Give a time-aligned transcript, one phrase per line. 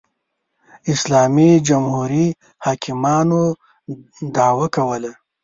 [0.93, 2.27] اسلامي جمهوري
[2.63, 3.41] حاکمانو
[4.35, 5.11] دعوا وکړه